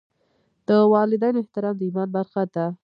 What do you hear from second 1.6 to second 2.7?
د ایمان برخه ده.